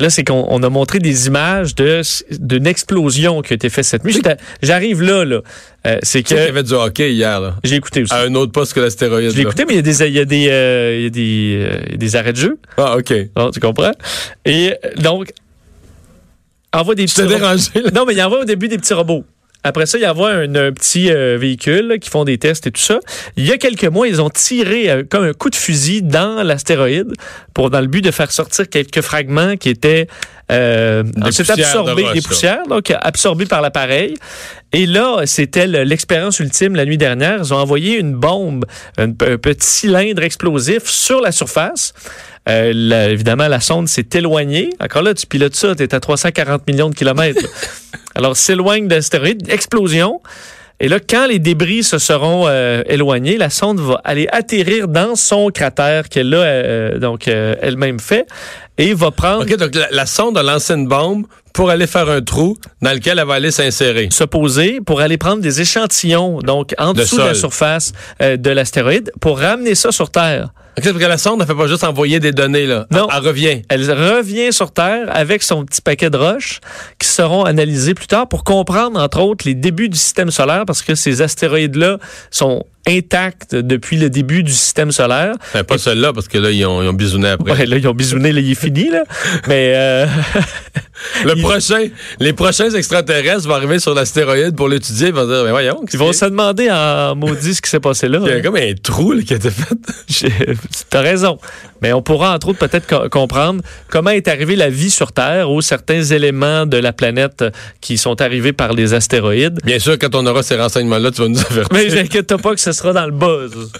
Là, 0.00 0.10
c'est 0.10 0.24
qu'on 0.24 0.46
on 0.48 0.62
a 0.62 0.68
montré 0.68 0.98
des 0.98 1.26
images 1.26 1.74
de 1.74 2.02
d'une 2.38 2.66
explosion 2.66 3.42
qui 3.42 3.52
a 3.52 3.56
été 3.56 3.68
faite 3.68 3.84
cette 3.84 4.04
nuit. 4.04 4.20
J'arrive 4.62 5.02
là, 5.02 5.24
là. 5.24 5.40
Euh, 5.86 5.98
c'est 6.02 6.18
sais 6.18 6.22
qu'il 6.22 6.36
y 6.36 6.40
que 6.40 6.48
avait 6.48 6.62
du 6.62 6.72
hockey 6.72 7.12
hier, 7.12 7.40
là, 7.40 7.56
j'ai 7.62 7.76
écouté 7.76 8.02
aussi. 8.02 8.12
à 8.14 8.20
un 8.20 8.34
autre 8.34 8.52
poste 8.52 8.72
que 8.72 8.80
l'astéroïde. 8.80 9.30
je 9.30 9.36
l'ai 9.36 9.42
là. 9.42 9.48
écouté, 9.48 9.64
mais 9.66 9.74
il 9.74 9.76
y 9.76 9.78
a 9.78 9.82
des, 9.82 10.02
il 10.02 10.14
y 10.14 10.18
a 10.18 10.24
des, 10.24 10.48
euh, 10.48 10.96
il 10.96 11.02
y 11.02 11.06
a 11.06 11.10
des, 11.10 11.58
euh, 11.60 11.86
il 11.92 11.98
des 11.98 12.16
arrêts 12.16 12.32
de 12.32 12.38
jeu. 12.38 12.58
Ah, 12.78 12.96
OK. 12.96 13.12
Non, 13.36 13.50
tu 13.50 13.60
comprends? 13.60 13.92
Et 14.44 14.74
donc, 14.96 15.30
envoie 16.72 16.94
des 16.94 17.04
petits 17.04 17.20
robots. 17.20 17.34
dérangé, 17.34 17.70
là. 17.74 17.90
Non, 17.94 18.04
mais 18.06 18.14
il 18.14 18.22
envoie 18.22 18.40
au 18.40 18.44
début 18.44 18.68
des 18.68 18.78
petits 18.78 18.94
robots. 18.94 19.24
Après 19.66 19.86
ça, 19.86 19.96
il 19.98 20.02
y 20.04 20.06
envoie 20.06 20.30
un, 20.30 20.54
un 20.54 20.72
petit 20.72 21.10
euh, 21.10 21.36
véhicule 21.40 21.88
là, 21.88 21.98
qui 21.98 22.10
font 22.10 22.24
des 22.24 22.36
tests 22.38 22.66
et 22.66 22.70
tout 22.70 22.80
ça. 22.82 23.00
Il 23.36 23.46
y 23.46 23.50
a 23.50 23.56
quelques 23.58 23.84
mois, 23.86 24.06
ils 24.06 24.20
ont 24.20 24.28
tiré 24.30 24.90
euh, 24.90 25.02
comme 25.08 25.24
un 25.24 25.32
coup 25.32 25.48
de 25.50 25.56
fusil 25.56 26.02
dans 26.02 26.42
l'astéroïde 26.42 27.12
pour 27.54 27.70
dans 27.70 27.80
le 27.80 27.86
but 27.86 28.02
de 28.02 28.10
faire 28.10 28.30
sortir 28.30 28.68
quelques 28.68 29.00
fragments 29.00 29.56
qui 29.56 29.70
étaient 29.70 30.06
euh, 30.52 31.02
de 31.02 31.44
absorbés, 31.64 32.02
des 32.14 32.20
poussières, 32.28 32.66
donc 32.68 32.92
absorbés 33.00 33.46
par 33.46 33.62
l'appareil. 33.62 34.14
Et 34.74 34.84
là, 34.86 35.22
c'était 35.24 35.66
le- 35.66 35.84
l'expérience 35.84 36.38
ultime 36.40 36.76
la 36.76 36.84
nuit 36.84 36.98
dernière. 36.98 37.38
Ils 37.38 37.54
ont 37.54 37.58
envoyé 37.58 37.98
une 37.98 38.12
bombe, 38.14 38.66
un, 38.98 39.04
un 39.08 39.38
petit 39.38 39.66
cylindre 39.66 40.22
explosif 40.22 40.84
sur 40.84 41.20
la 41.22 41.32
surface. 41.32 41.94
Euh, 42.50 42.72
la- 42.74 43.08
évidemment, 43.08 43.48
la 43.48 43.60
sonde 43.60 43.88
s'est 43.88 44.06
éloignée. 44.12 44.68
Encore 44.80 45.00
là, 45.02 45.14
tu 45.14 45.26
pilotes 45.26 45.54
ça, 45.54 45.74
tu 45.74 45.82
es 45.82 45.94
à 45.94 46.00
340 46.00 46.66
millions 46.66 46.90
de 46.90 46.94
kilomètres. 46.94 47.40
Alors, 48.14 48.36
s'éloigne 48.36 48.88
d'astéroïde, 48.88 49.48
explosion. 49.48 50.20
Et 50.80 50.88
là, 50.88 50.98
quand 50.98 51.26
les 51.26 51.38
débris 51.38 51.84
se 51.84 51.98
seront 51.98 52.46
euh, 52.48 52.82
éloignés, 52.86 53.36
la 53.38 53.48
sonde 53.48 53.80
va 53.80 54.00
aller 54.04 54.26
atterrir 54.32 54.88
dans 54.88 55.14
son 55.14 55.50
cratère 55.50 56.08
qu'elle 56.08 56.34
a 56.34 56.38
euh, 56.38 56.98
donc 56.98 57.28
euh, 57.28 57.54
elle-même 57.62 58.00
fait 58.00 58.26
et 58.76 58.92
va 58.92 59.12
prendre 59.12 59.42
OK, 59.42 59.56
donc 59.56 59.74
la, 59.76 59.88
la 59.92 60.04
sonde 60.04 60.36
a 60.36 60.42
lancé 60.42 60.74
une 60.74 60.88
bombe 60.88 61.26
pour 61.52 61.70
aller 61.70 61.86
faire 61.86 62.10
un 62.10 62.20
trou 62.20 62.56
dans 62.82 62.92
lequel 62.92 63.20
elle 63.20 63.26
va 63.26 63.34
aller 63.34 63.52
s'insérer. 63.52 64.08
se 64.10 64.24
poser 64.24 64.80
pour 64.84 65.00
aller 65.00 65.16
prendre 65.16 65.40
des 65.40 65.60
échantillons 65.60 66.40
donc 66.40 66.74
en 66.78 66.92
De 66.92 67.00
dessous 67.00 67.16
de 67.16 67.22
la 67.22 67.34
surface 67.34 67.92
euh, 68.20 68.36
de 68.36 68.50
l'astéroïde 68.50 69.12
pour 69.20 69.38
ramener 69.38 69.76
ça 69.76 69.92
sur 69.92 70.10
Terre. 70.10 70.48
OK, 70.76 70.84
parce 70.84 70.98
que 70.98 71.04
la 71.04 71.18
sonde, 71.18 71.40
elle 71.40 71.46
fait 71.46 71.54
pas 71.54 71.66
juste 71.68 71.84
envoyer 71.84 72.18
des 72.18 72.32
données, 72.32 72.66
là. 72.66 72.86
Non. 72.90 73.06
Elle, 73.10 73.18
elle 73.18 73.26
revient. 73.28 73.62
Elle 73.68 73.90
revient 73.90 74.52
sur 74.52 74.72
Terre 74.72 75.06
avec 75.08 75.42
son 75.42 75.64
petit 75.64 75.80
paquet 75.80 76.10
de 76.10 76.16
roches 76.16 76.60
qui 76.98 77.08
seront 77.08 77.44
analysés 77.44 77.94
plus 77.94 78.08
tard 78.08 78.28
pour 78.28 78.42
comprendre, 78.44 79.00
entre 79.00 79.20
autres, 79.20 79.44
les 79.46 79.54
débuts 79.54 79.88
du 79.88 79.98
système 79.98 80.30
solaire 80.30 80.64
parce 80.66 80.82
que 80.82 80.94
ces 80.94 81.22
astéroïdes-là 81.22 81.98
sont 82.30 82.64
intacts 82.86 83.54
depuis 83.54 83.96
le 83.96 84.10
début 84.10 84.42
du 84.42 84.52
système 84.52 84.92
solaire. 84.92 85.34
Enfin, 85.40 85.64
pas 85.64 85.78
celle-là, 85.78 86.12
parce 86.12 86.28
que 86.28 86.38
là, 86.38 86.50
ils 86.50 86.64
ont, 86.66 86.82
ils 86.82 86.88
ont 86.88 86.92
bisouné 86.92 87.28
après. 87.30 87.52
Ouais, 87.52 87.66
là, 87.66 87.76
ils 87.78 87.88
ont 87.88 87.94
bisouné, 87.94 88.32
là, 88.32 88.40
il 88.40 88.50
est 88.52 88.54
fini, 88.60 88.90
là. 88.90 89.04
Mais, 89.48 89.72
euh, 89.76 90.06
Le 91.24 91.32
il- 91.36 91.42
prochain, 91.42 91.86
les 92.20 92.32
prochains 92.32 92.70
extraterrestres 92.70 93.46
vont 93.48 93.54
arriver 93.54 93.78
sur 93.78 93.94
l'astéroïde 93.94 94.54
pour 94.54 94.68
l'étudier. 94.68 95.08
Ils 95.08 95.14
vont 95.14 95.26
dire, 95.26 95.44
mais 95.44 95.50
voyons. 95.50 95.80
ils 95.92 95.98
vont 95.98 96.12
se 96.12 96.24
demander 96.26 96.70
en 96.70 97.14
maudit 97.16 97.54
ce 97.54 97.62
qui 97.62 97.70
s'est 97.70 97.80
passé 97.80 98.08
là. 98.08 98.18
Il 98.22 98.28
y 98.28 98.32
a 98.32 98.36
hein. 98.36 98.40
comme 98.42 98.56
un 98.56 98.72
trou 98.82 99.12
là, 99.12 99.22
qui 99.22 99.32
a 99.32 99.36
été 99.36 99.50
fait. 99.50 100.28
T'as 100.90 101.00
raison. 101.00 101.38
Mais 101.82 101.92
on 101.92 102.00
pourra, 102.02 102.34
entre 102.34 102.48
autres, 102.48 102.58
peut-être 102.58 102.86
co- 102.86 103.08
comprendre 103.10 103.62
comment 103.88 104.10
est 104.10 104.28
arrivée 104.28 104.56
la 104.56 104.70
vie 104.70 104.90
sur 104.90 105.12
Terre 105.12 105.50
ou 105.50 105.60
certains 105.60 106.02
éléments 106.02 106.64
de 106.66 106.78
la 106.78 106.92
planète 106.92 107.42
euh, 107.42 107.50
qui 107.80 107.98
sont 107.98 108.20
arrivés 108.22 108.52
par 108.54 108.72
les 108.72 108.94
astéroïdes. 108.94 109.60
Bien 109.64 109.78
sûr, 109.78 109.98
quand 109.98 110.14
on 110.14 110.24
aura 110.26 110.42
ces 110.42 110.56
renseignements-là, 110.56 111.10
tu 111.10 111.20
vas 111.22 111.28
nous 111.28 111.40
avertir. 111.40 111.68
Mais 111.72 111.90
j'inquiète 111.90 112.36
pas 112.36 112.54
que 112.54 112.60
ce 112.60 112.72
sera 112.74 112.92
dans 112.92 113.06
le 113.06 113.12
buzz. 113.12 113.70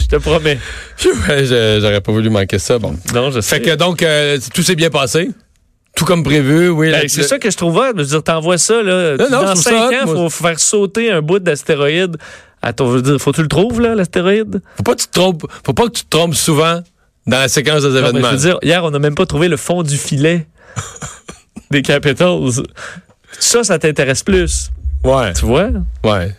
Je 0.00 0.06
te 0.06 0.16
promets. 0.16 0.58
J'aurais 0.98 2.00
pas 2.00 2.12
voulu 2.12 2.30
manquer 2.30 2.58
ça. 2.58 2.78
Bon. 2.78 2.96
Non, 3.14 3.30
je 3.30 3.40
sais. 3.40 3.56
Fait 3.56 3.62
que 3.62 3.74
donc, 3.74 4.02
euh, 4.02 4.38
tout 4.54 4.62
s'est 4.62 4.74
bien 4.76 4.90
passé. 4.90 5.30
Tout 5.96 6.04
comme 6.04 6.22
prévu, 6.22 6.68
oui. 6.68 6.90
Ben, 6.90 7.02
le- 7.02 7.08
c'est 7.08 7.24
ça 7.24 7.38
que 7.38 7.50
je 7.50 7.56
trouvais. 7.56 7.88
Je 7.96 8.02
veux 8.02 8.04
dire, 8.04 8.22
t'envoies 8.22 8.58
ça, 8.58 8.82
là. 8.82 9.16
Non, 9.16 9.24
non, 9.24 9.24
je 9.26 9.30
dans 9.30 9.44
trouve 9.52 9.62
cinq 9.62 9.70
ça 9.72 9.88
hot, 9.88 9.94
ans, 9.94 10.06
moi. 10.06 10.14
faut 10.14 10.30
faire 10.30 10.60
sauter 10.60 11.10
un 11.10 11.20
bout 11.22 11.40
d'astéroïde. 11.40 12.16
Attends, 12.62 12.86
faut 13.18 13.30
que 13.32 13.36
tu 13.36 13.42
le 13.42 13.48
trouves, 13.48 13.80
là, 13.80 13.94
l'astéroïde? 13.94 14.60
Faut 14.76 14.82
pas 14.84 14.94
que 14.94 15.00
tu 15.00 15.06
te 15.08 15.12
trompes. 15.12 15.44
Faut 15.64 15.72
pas 15.72 15.84
que 15.86 15.92
tu 15.92 16.04
te 16.04 16.08
trompes 16.10 16.34
souvent 16.34 16.82
dans 17.26 17.38
la 17.38 17.48
séquence 17.48 17.82
des 17.82 17.88
Non, 17.90 17.96
événements. 18.08 18.28
je 18.28 18.32
veux 18.34 18.38
dire, 18.40 18.58
hier, 18.62 18.84
on 18.84 18.90
n'a 18.90 18.98
même 19.00 19.14
pas 19.14 19.26
trouvé 19.26 19.48
le 19.48 19.56
fond 19.56 19.82
du 19.82 19.96
filet 19.96 20.46
des 21.70 21.82
Capitals. 21.82 22.38
Ça, 23.38 23.64
ça 23.64 23.78
t'intéresse 23.78 24.22
plus. 24.22 24.70
Ouais, 25.04 25.32
Tu 25.32 25.44
vois? 25.44 25.68
ouais. 26.04 26.32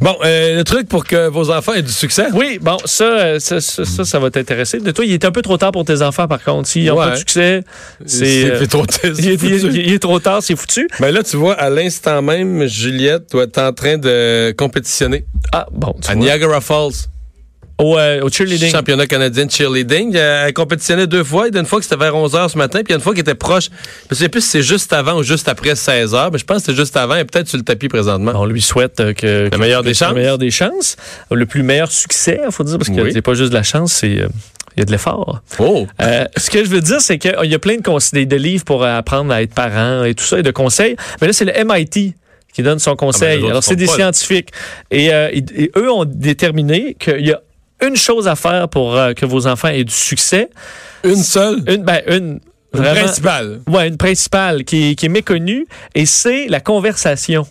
Bon, 0.00 0.16
euh, 0.24 0.56
le 0.56 0.64
truc 0.64 0.88
pour 0.88 1.04
que 1.04 1.28
vos 1.28 1.50
enfants 1.50 1.72
aient 1.74 1.82
du 1.82 1.92
succès. 1.92 2.26
Oui, 2.34 2.58
bon, 2.60 2.76
ça, 2.84 3.04
euh, 3.04 3.38
ça, 3.40 3.60
ça, 3.60 3.84
ça, 3.84 4.04
ça 4.04 4.18
va 4.18 4.30
t'intéresser. 4.30 4.80
De 4.80 4.90
toi, 4.90 5.04
il 5.04 5.12
est 5.12 5.24
un 5.24 5.30
peu 5.32 5.42
trop 5.42 5.56
tard 5.58 5.72
pour 5.72 5.84
tes 5.84 6.02
enfants, 6.02 6.26
par 6.28 6.42
contre. 6.42 6.68
S'ils 6.68 6.86
n'ont 6.86 6.96
Ouais. 6.98 7.06
pas 7.06 7.10
de 7.12 7.16
succès, 7.16 7.62
c'est. 8.06 8.50
euh, 8.50 8.66
trop 8.66 8.84
il, 9.04 9.28
est, 9.28 9.42
il 9.42 9.54
est- 9.54 9.62
il 9.86 9.92
est 9.94 9.98
trop 9.98 10.18
tard, 10.20 10.42
c'est 10.42 10.56
foutu. 10.56 10.88
Mais 11.00 11.10
là, 11.12 11.22
tu 11.22 11.36
vois, 11.36 11.54
à 11.54 11.68
l'instant 11.70 12.20
même, 12.22 12.66
Juliette 12.66 13.30
doit 13.32 13.44
être 13.44 13.58
en 13.58 13.72
train 13.72 13.96
de 13.98 14.54
compétitionner 14.56 15.24
Ah, 15.52 15.66
bon, 15.72 15.94
tu 16.02 16.10
à 16.10 16.14
vois. 16.14 16.22
Niagara 16.22 16.60
Falls. 16.60 16.92
Au, 17.82 17.98
euh, 17.98 18.22
au 18.22 18.28
cheerleading. 18.30 18.70
Championnat 18.70 19.06
canadien 19.06 19.46
de 19.46 19.50
cheerleading. 19.50 20.14
Euh, 20.16 20.46
Elle 20.46 20.52
compétitionnait 20.52 21.06
deux 21.06 21.24
fois. 21.24 21.48
Il 21.48 21.54
y 21.54 21.56
a 21.56 21.60
une 21.60 21.66
fois 21.66 21.78
que 21.80 21.84
c'était 21.84 21.96
vers 21.96 22.14
11h 22.14 22.50
ce 22.50 22.58
matin, 22.58 22.78
puis 22.78 22.86
il 22.88 22.90
y 22.90 22.94
a 22.94 22.96
une 22.96 23.02
fois 23.02 23.12
qui 23.14 23.20
était 23.20 23.34
proche. 23.34 23.68
Je 24.10 24.14
ne 24.14 24.16
sais 24.16 24.28
plus 24.28 24.40
si 24.42 24.48
c'est 24.48 24.62
juste 24.62 24.92
avant 24.92 25.18
ou 25.18 25.22
juste 25.22 25.48
après 25.48 25.72
16h, 25.72 26.30
mais 26.32 26.38
je 26.38 26.44
pense 26.44 26.58
que 26.58 26.62
c'était 26.66 26.76
juste 26.76 26.96
avant 26.96 27.16
et 27.16 27.24
peut-être 27.24 27.48
sur 27.48 27.58
le 27.58 27.64
tapis 27.64 27.88
présentement. 27.88 28.32
On 28.36 28.44
lui 28.46 28.62
souhaite 28.62 29.00
euh, 29.00 29.12
que, 29.12 29.48
que- 29.48 29.56
meilleure 29.58 29.82
des 29.82 29.92
que- 29.92 29.96
chances. 29.98 30.08
Le 30.10 30.14
meilleur 30.14 30.38
des 30.38 30.50
chances. 30.50 30.96
Le 31.30 31.44
plus 31.46 31.62
meilleur 31.62 31.90
succès, 31.90 32.40
il 32.46 32.52
faut 32.52 32.64
dire, 32.64 32.78
parce 32.78 32.88
que 32.90 33.00
Oui. 33.00 33.10
c'est 33.12 33.22
pas 33.22 33.34
juste 33.34 33.50
de 33.50 33.56
la 33.56 33.62
chance, 33.62 33.92
c'est. 33.92 34.20
euh, 34.20 34.28
il 34.76 34.80
y 34.80 34.82
a 34.82 34.84
de 34.86 34.90
l'effort. 34.92 35.42
Oh! 35.58 35.86
Euh, 36.00 36.24
ce 36.38 36.48
que 36.48 36.64
je 36.64 36.70
veux 36.70 36.80
dire, 36.80 37.00
c'est 37.02 37.18
qu'il 37.18 37.34
y 37.44 37.54
a 37.54 37.58
plein 37.58 37.76
de, 37.76 37.82
conseils, 37.82 38.26
de 38.26 38.36
livres 38.36 38.64
pour 38.64 38.84
apprendre 38.86 39.30
à 39.30 39.42
être 39.42 39.52
parent 39.54 40.04
et 40.04 40.14
tout 40.14 40.24
ça, 40.24 40.38
et 40.38 40.42
de 40.42 40.50
conseils. 40.50 40.96
Mais 41.20 41.26
là, 41.26 41.34
c'est 41.34 41.44
le 41.44 41.52
MIT 41.64 42.14
qui 42.54 42.62
donne 42.62 42.78
son 42.78 42.96
conseil. 42.96 43.32
Ah, 43.32 43.36
ben, 43.36 43.42
autres, 43.42 43.50
Alors, 43.50 43.64
c'est 43.64 43.76
des 43.76 43.84
pas, 43.84 43.92
scientifiques. 43.96 44.48
Et, 44.90 45.12
euh, 45.12 45.28
et- 45.30 45.44
et 45.64 45.70
eux 45.76 45.90
ont 45.92 46.06
déterminé 46.06 46.96
qu'il 46.98 47.20
y 47.26 47.32
a 47.32 47.40
une 47.82 47.96
chose 47.96 48.28
à 48.28 48.36
faire 48.36 48.68
pour 48.68 48.96
euh, 48.96 49.12
que 49.12 49.26
vos 49.26 49.46
enfants 49.46 49.68
aient 49.68 49.84
du 49.84 49.92
succès. 49.94 50.48
Une 51.04 51.16
seule? 51.16 51.62
Une, 51.68 51.82
ben, 51.84 52.00
une, 52.06 52.14
Une 52.14 52.40
vraiment- 52.80 53.00
principale. 53.00 53.60
Ouais, 53.68 53.88
une 53.88 53.96
principale 53.96 54.64
qui, 54.64 54.90
est- 54.90 54.94
qui 54.94 55.06
est 55.06 55.10
méconnue, 55.10 55.66
et 55.94 56.06
c'est 56.06 56.46
la 56.48 56.60
conversation. 56.60 57.46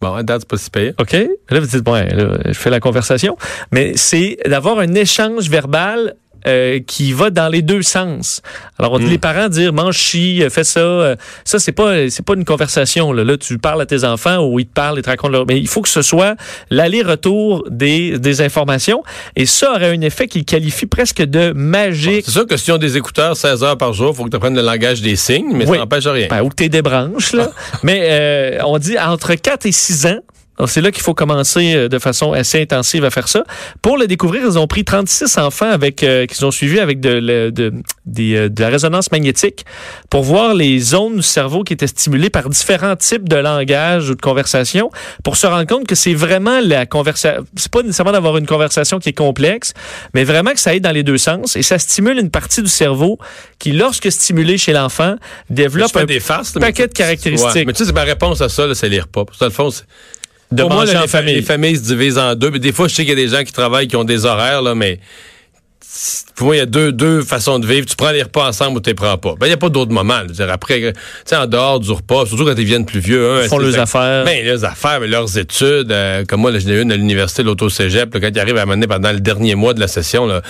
Bon, 0.00 0.20
date, 0.22 0.40
c'est 0.42 0.48
pas 0.48 0.56
si 0.56 0.68
payé. 0.70 0.94
OK? 0.98 1.12
Là, 1.50 1.60
vous 1.60 1.66
dites, 1.66 1.88
ouais, 1.88 2.08
là, 2.12 2.38
je 2.46 2.52
fais 2.54 2.70
la 2.70 2.80
conversation. 2.80 3.36
Mais 3.70 3.92
c'est 3.96 4.36
d'avoir 4.46 4.80
un 4.80 4.92
échange 4.94 5.48
verbal 5.48 6.16
euh, 6.46 6.80
qui 6.86 7.12
va 7.12 7.30
dans 7.30 7.48
les 7.48 7.62
deux 7.62 7.82
sens. 7.82 8.42
Alors, 8.78 8.92
on 8.92 8.98
dit 8.98 9.06
Mm. 9.06 9.10
les 9.10 9.18
parents 9.18 9.48
dire 9.48 9.72
mange 9.72 9.96
chi, 9.96 10.42
euh, 10.42 10.50
fais 10.50 10.64
ça. 10.64 10.80
euh, 10.80 11.16
ça, 11.44 11.58
c'est 11.58 11.72
pas, 11.72 12.08
c'est 12.10 12.24
pas 12.24 12.34
une 12.34 12.44
conversation. 12.44 13.12
Là. 13.12 13.24
là, 13.24 13.36
tu 13.36 13.58
parles 13.58 13.80
à 13.82 13.86
tes 13.86 14.04
enfants 14.04 14.38
ou 14.46 14.58
ils 14.60 14.66
te 14.66 14.72
parlent, 14.72 14.98
ils 14.98 15.02
te 15.02 15.10
racontent 15.10 15.32
leur. 15.32 15.46
Mais 15.46 15.58
il 15.58 15.68
faut 15.68 15.82
que 15.82 15.88
ce 15.88 16.02
soit 16.02 16.36
l'aller-retour 16.70 17.64
des, 17.70 18.18
des 18.18 18.40
informations. 18.40 19.02
Et 19.36 19.46
ça 19.46 19.70
aurait 19.72 19.94
un 19.96 20.00
effet 20.00 20.26
qu'il 20.28 20.44
qualifie 20.44 20.86
presque 20.86 21.22
de 21.22 21.52
magique. 21.52 22.24
C'est 22.24 22.32
sûr 22.32 22.46
que 22.46 22.56
si 22.56 22.70
on 22.72 22.78
des 22.78 22.96
écouteurs 22.96 23.36
16 23.36 23.62
heures 23.64 23.78
par 23.78 23.92
jour, 23.92 24.10
il 24.12 24.16
faut 24.16 24.24
que 24.24 24.30
tu 24.30 24.36
apprennes 24.36 24.56
le 24.56 24.62
langage 24.62 25.00
des 25.02 25.16
signes, 25.16 25.52
mais 25.54 25.64
Oui. 25.66 25.72
ça 25.76 25.78
n'empêche 25.82 26.06
rien. 26.06 26.26
Ben, 26.28 26.42
ou 26.42 26.48
que 26.48 26.54
t'es 26.56 26.68
des 26.68 26.82
branches, 26.82 27.32
là. 27.32 27.50
Mais 27.82 28.08
euh, 28.10 28.58
on 28.64 28.78
dit 28.78 28.98
entre 28.98 29.34
4 29.34 29.66
et 29.66 29.72
6 29.72 30.06
ans. 30.06 30.18
C'est 30.66 30.80
là 30.80 30.90
qu'il 30.90 31.02
faut 31.02 31.14
commencer 31.14 31.74
euh, 31.74 31.88
de 31.88 31.98
façon 31.98 32.32
assez 32.32 32.60
intensive 32.60 33.04
à 33.04 33.10
faire 33.10 33.26
ça. 33.28 33.42
Pour 33.80 33.96
le 33.98 34.06
découvrir, 34.06 34.42
ils 34.44 34.58
ont 34.58 34.66
pris 34.66 34.84
36 34.84 35.38
enfants 35.38 35.70
avec 35.70 36.02
euh, 36.02 36.26
qu'ils 36.26 36.44
ont 36.44 36.50
suivis 36.50 36.78
avec 36.78 37.00
de, 37.00 37.50
de, 37.50 37.72
euh, 38.18 38.48
de 38.48 38.60
la 38.60 38.68
résonance 38.68 39.10
magnétique 39.10 39.64
pour 40.10 40.22
voir 40.22 40.54
les 40.54 40.78
zones 40.78 41.16
du 41.16 41.22
cerveau 41.22 41.64
qui 41.64 41.72
étaient 41.72 41.86
stimulées 41.86 42.30
par 42.30 42.48
différents 42.48 42.96
types 42.96 43.28
de 43.28 43.36
langage 43.36 44.10
ou 44.10 44.14
de 44.14 44.20
conversation 44.20 44.90
pour 45.24 45.36
se 45.36 45.46
rendre 45.46 45.66
compte 45.66 45.86
que 45.86 45.94
c'est 45.94 46.14
vraiment 46.14 46.60
la 46.62 46.86
conversation. 46.86 47.44
C'est 47.56 47.70
pas 47.72 47.82
nécessairement 47.82 48.12
d'avoir 48.12 48.36
une 48.36 48.46
conversation 48.46 48.98
qui 48.98 49.08
est 49.08 49.14
complexe, 49.14 49.72
mais 50.14 50.24
vraiment 50.24 50.52
que 50.52 50.60
ça 50.60 50.70
aille 50.70 50.80
dans 50.80 50.92
les 50.92 51.02
deux 51.02 51.18
sens 51.18 51.56
et 51.56 51.62
ça 51.62 51.78
stimule 51.78 52.18
une 52.18 52.30
partie 52.30 52.62
du 52.62 52.68
cerveau 52.68 53.18
qui, 53.58 53.72
lorsque 53.72 54.12
stimulée 54.12 54.58
chez 54.58 54.72
l'enfant, 54.72 55.16
développe 55.50 55.90
un 55.96 56.04
des 56.04 56.20
paquet 56.60 56.86
de 56.88 56.92
caractéristiques. 56.92 57.48
Ouais, 57.54 57.64
mais 57.64 57.72
tu 57.72 57.78
sais, 57.78 57.86
c'est 57.86 57.94
ma 57.94 58.02
réponse 58.04 58.40
à 58.40 58.48
ça, 58.48 58.72
c'est. 58.74 58.90
Parce 59.12 59.26
que, 59.38 59.38
dans 59.40 59.46
le 59.46 59.50
fond, 59.50 59.70
c'est- 59.70 59.84
de 60.52 60.62
Pour 60.62 60.72
moi, 60.72 60.84
là, 60.84 60.92
les, 60.92 60.98
fa- 61.08 61.18
famille. 61.18 61.34
les 61.34 61.42
familles 61.42 61.76
se 61.76 61.82
divisent 61.82 62.18
en 62.18 62.34
deux. 62.34 62.50
Mais 62.50 62.58
des 62.58 62.72
fois, 62.72 62.88
je 62.88 62.94
sais 62.94 63.04
qu'il 63.04 63.18
y 63.18 63.22
a 63.22 63.24
des 63.26 63.34
gens 63.34 63.42
qui 63.44 63.52
travaillent, 63.52 63.88
qui 63.88 63.96
ont 63.96 64.04
des 64.04 64.24
horaires, 64.26 64.62
là, 64.62 64.74
mais 64.74 65.00
pour 66.36 66.46
moi, 66.46 66.56
il 66.56 66.58
y 66.58 66.62
a 66.62 66.66
deux, 66.66 66.90
deux 66.90 67.20
façons 67.22 67.58
de 67.58 67.66
vivre. 67.66 67.84
Tu 67.86 67.96
prends 67.96 68.12
les 68.12 68.22
repas 68.22 68.48
ensemble 68.48 68.78
ou 68.78 68.80
tu 68.80 68.88
les 68.88 68.94
prends 68.94 69.18
pas. 69.18 69.34
Ben, 69.38 69.46
il 69.46 69.50
n'y 69.50 69.54
a 69.54 69.58
pas 69.58 69.68
d'autres 69.68 69.92
moments. 69.92 70.14
là. 70.14 70.22
Je 70.24 70.28
veux 70.28 70.34
dire, 70.34 70.50
après, 70.50 70.80
tu 70.80 70.92
sais, 71.26 71.36
en 71.36 71.46
dehors 71.46 71.80
du 71.80 71.90
repas, 71.90 72.24
surtout 72.24 72.46
quand 72.46 72.54
ils 72.56 72.64
viennent 72.64 72.86
plus 72.86 73.00
vieux. 73.00 73.30
hein, 73.30 73.40
Ils 73.42 73.48
font 73.48 73.58
leurs 73.58 73.78
affaires. 73.78 74.24
Ben, 74.24 74.42
leurs 74.44 74.64
affaires, 74.64 75.00
mais 75.00 75.06
leurs 75.08 75.36
études. 75.36 75.92
euh, 75.92 76.24
comme 76.24 76.40
moi, 76.40 76.50
là, 76.50 76.58
j'en 76.60 76.68
ai 76.70 76.80
une 76.80 76.92
à 76.92 76.96
l'université, 76.96 77.42
l'auto-cégep. 77.42 78.14
là, 78.14 78.20
Quand 78.20 78.30
ils 78.34 78.40
arrivent 78.40 78.56
à 78.56 78.64
mener 78.64 78.86
pendant 78.86 79.12
le 79.12 79.20
dernier 79.20 79.54
mois 79.54 79.74
de 79.74 79.80
la 79.80 79.88
session, 79.88 80.24
là, 80.26 80.40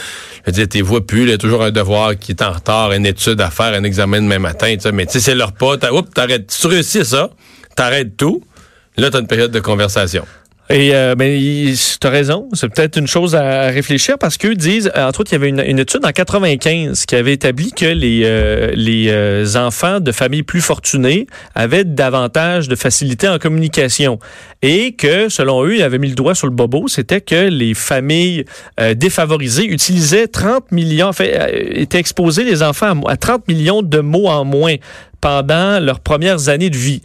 je 0.47 0.53
tu 0.63 0.77
les 0.77 0.83
vois 0.83 1.05
plus. 1.05 1.23
Il 1.23 1.31
y 1.31 1.33
a 1.33 1.39
toujours 1.39 1.65
un 1.65 1.73
devoir 1.73 2.17
qui 2.17 2.33
est 2.33 2.43
en 2.43 2.53
retard, 2.53 2.93
une 2.93 3.07
étude 3.07 3.41
à 3.41 3.51
faire, 3.51 3.75
un 3.75 3.83
examen 3.83 4.21
demain 4.23 4.39
matin. 4.39 4.73
tu 4.75 4.81
sais, 4.83 4.93
Mais 4.93 5.07
tu 5.07 5.13
sais, 5.15 5.21
c'est 5.21 5.35
leur 5.35 5.53
pas. 5.53 5.75
Oups, 5.91 6.09
t'arrêtes. 6.15 6.51
Si 6.53 6.61
tu 6.61 6.67
réussis 6.69 7.05
ça, 7.05 7.31
t'arrêtes 7.75 8.17
tout. 8.17 8.45
Là, 8.97 9.11
tu 9.11 9.17
as 9.17 9.21
une 9.21 9.27
période 9.27 9.51
de 9.51 9.61
conversation. 9.61 10.25
Et 10.71 10.95
euh, 10.95 11.15
ben, 11.15 11.39
tu 12.01 12.07
as 12.07 12.11
raison, 12.11 12.49
c'est 12.55 12.69
peut-être 12.69 12.97
une 12.97 13.07
chose 13.07 13.35
à 13.35 13.67
réfléchir 13.67 14.17
parce 14.17 14.39
qu'eux 14.39 14.55
disent, 14.55 14.91
euh, 14.97 15.07
entre 15.07 15.21
autres, 15.21 15.33
il 15.33 15.35
y 15.35 15.37
avait 15.37 15.49
une, 15.49 15.79
étude 15.79 16.05
en 16.07 16.13
95 16.13 17.05
qui 17.05 17.15
avait 17.15 17.35
établi 17.35 17.73
que 17.73 17.85
les, 17.85 18.23
euh, 18.25 18.71
les 18.75 19.09
euh, 19.11 19.45
enfants 19.57 20.01
de 20.01 20.13
familles 20.13 20.45
plus 20.45 20.63
fortunées 20.63 21.27
avaient 21.55 21.85
davantage 21.85 22.69
de 22.69 22.77
facilité 22.77 23.29
en 23.29 23.39
communication 23.39 24.19
et 24.63 24.93
que, 24.93 25.29
selon 25.29 25.65
eux, 25.65 25.77
ils 25.77 25.83
avaient 25.83 25.99
mis 25.99 26.09
le 26.09 26.15
doigt 26.15 26.35
sur 26.35 26.47
le 26.47 26.55
bobo, 26.55 26.87
c'était 26.89 27.21
que 27.21 27.49
les 27.49 27.75
familles 27.75 28.45
euh, 28.81 28.95
défavorisées 28.95 29.67
utilisaient 29.67 30.29
30 30.29 30.71
millions, 30.71 31.09
en 31.09 31.13
fait, 31.13 31.37
euh, 31.39 31.73
étaient 31.73 31.99
exposés 31.99 32.45
les 32.45 32.63
enfants 32.63 32.99
à, 33.07 33.13
à 33.13 33.17
30 33.17 33.47
millions 33.49 33.83
de 33.83 33.99
mots 33.99 34.29
en 34.29 34.45
moins 34.45 34.77
pendant 35.21 35.81
leurs 35.81 36.01
premières 36.01 36.49
années 36.49 36.71
de 36.71 36.79
vie. 36.79 37.03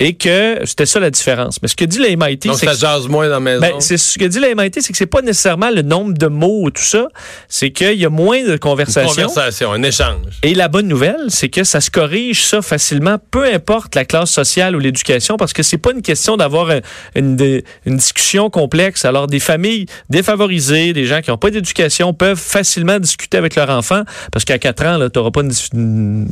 Et 0.00 0.14
que 0.14 0.58
c'était 0.64 0.86
ça 0.86 0.98
la 0.98 1.10
différence. 1.10 1.58
Mais 1.62 1.68
ce 1.68 1.76
que 1.76 1.84
dit 1.84 1.98
le 1.98 2.08
MIT, 2.16 2.40
c'est 2.56 2.66
ça 2.66 2.74
jase 2.74 3.06
moins 3.06 3.26
dans 3.28 3.34
la 3.34 3.40
maison. 3.40 3.60
ben, 3.60 3.74
c'est 3.78 3.96
ce 3.96 4.18
que 4.18 4.24
dit 4.24 4.40
la 4.40 4.52
MIT, 4.52 4.82
c'est 4.82 4.90
que 4.92 4.98
c'est 4.98 5.06
pas 5.06 5.22
nécessairement 5.22 5.70
le 5.70 5.82
nombre 5.82 6.14
de 6.18 6.26
mots 6.26 6.62
ou 6.64 6.70
tout 6.70 6.82
ça, 6.82 7.06
c'est 7.48 7.70
qu'il 7.70 7.94
y 7.94 8.04
a 8.04 8.10
moins 8.10 8.42
de 8.42 8.52
une 8.54 8.58
conversations. 8.58 9.08
conversation, 9.28 9.72
un 9.72 9.82
échange. 9.84 10.40
Et 10.42 10.54
la 10.54 10.66
bonne 10.66 10.88
nouvelle, 10.88 11.26
c'est 11.28 11.48
que 11.48 11.62
ça 11.62 11.80
se 11.80 11.92
corrige 11.92 12.44
ça 12.44 12.60
facilement, 12.60 13.18
peu 13.30 13.44
importe 13.44 13.94
la 13.94 14.04
classe 14.04 14.30
sociale 14.32 14.74
ou 14.74 14.80
l'éducation, 14.80 15.36
parce 15.36 15.52
que 15.52 15.62
c'est 15.62 15.78
pas 15.78 15.92
une 15.92 16.02
question 16.02 16.36
d'avoir 16.36 16.70
un- 16.70 16.80
une, 17.14 17.62
une 17.86 17.96
discussion 17.96 18.50
complexe. 18.50 19.04
Alors, 19.04 19.28
des 19.28 19.38
familles 19.40 19.86
défavorisées, 20.10 20.92
des 20.92 21.04
gens 21.06 21.20
qui 21.20 21.30
n'ont 21.30 21.38
pas 21.38 21.50
d'éducation 21.50 22.12
peuvent 22.12 22.36
facilement 22.40 22.98
discuter 22.98 23.36
avec 23.38 23.54
leur 23.54 23.70
enfant, 23.70 24.02
parce 24.32 24.44
qu'à 24.44 24.58
4 24.58 24.84
ans, 24.86 24.98
tu 25.08 25.18
n'auras 25.18 25.30
pas 25.30 25.42
une, 25.42 25.52
une- 25.74 26.28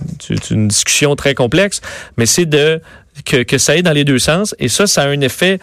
une 0.51 0.69
discussion 0.69 1.15
très 1.15 1.35
complexe, 1.35 1.81
mais 2.17 2.27
c'est 2.27 2.47
de 2.47 2.81
que, 3.25 3.43
que 3.43 3.59
ça 3.59 3.73
aille 3.73 3.83
dans 3.83 3.93
les 3.93 4.05
deux 4.05 4.19
sens. 4.19 4.55
Et 4.59 4.69
ça, 4.69 4.87
ça 4.87 5.03
a 5.03 5.09
un 5.09 5.21
effet 5.21 5.59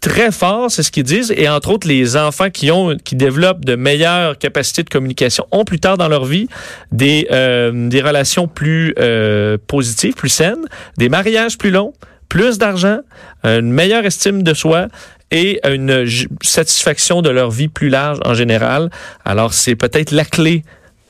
très 0.00 0.30
fort, 0.30 0.70
c'est 0.70 0.82
ce 0.82 0.90
qu'ils 0.90 1.04
disent. 1.04 1.32
Et 1.36 1.48
entre 1.48 1.70
autres, 1.70 1.88
les 1.88 2.16
enfants 2.16 2.50
qui 2.50 2.70
ont, 2.70 2.96
qui 3.02 3.16
développent 3.16 3.64
de 3.64 3.74
meilleures 3.74 4.36
capacités 4.38 4.82
de 4.82 4.90
communication 4.90 5.46
ont 5.50 5.64
plus 5.64 5.80
tard 5.80 5.96
dans 5.96 6.08
leur 6.08 6.26
vie 6.26 6.48
des, 6.92 7.26
euh, 7.30 7.88
des 7.88 8.02
relations 8.02 8.46
plus 8.46 8.94
euh, 8.98 9.56
positives, 9.66 10.12
plus 10.12 10.28
saines, 10.28 10.66
des 10.98 11.08
mariages 11.08 11.56
plus 11.56 11.70
longs, 11.70 11.94
plus 12.28 12.58
d'argent, 12.58 12.98
une 13.44 13.70
meilleure 13.70 14.04
estime 14.04 14.42
de 14.42 14.54
soi 14.54 14.88
et 15.30 15.60
une 15.64 16.06
satisfaction 16.42 17.22
de 17.22 17.30
leur 17.30 17.50
vie 17.50 17.68
plus 17.68 17.88
large 17.88 18.18
en 18.24 18.34
général. 18.34 18.90
Alors, 19.24 19.54
c'est 19.54 19.74
peut-être 19.74 20.10
la 20.10 20.24
clé 20.24 20.64